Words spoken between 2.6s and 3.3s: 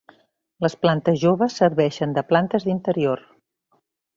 d'interior.